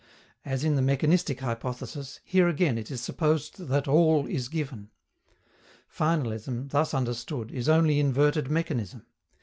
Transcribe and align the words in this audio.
As 0.43 0.63
in 0.63 0.75
the 0.75 0.81
mechanistic 0.81 1.41
hypothesis, 1.41 2.21
here 2.25 2.47
again 2.47 2.75
it 2.79 2.89
is 2.89 3.01
supposed 3.01 3.67
that 3.67 3.87
all 3.87 4.25
is 4.25 4.49
given. 4.49 4.89
Finalism 5.87 6.71
thus 6.71 6.95
understood 6.95 7.51
is 7.51 7.69
only 7.69 7.99
inverted 7.99 8.49
mechanism. 8.49 9.05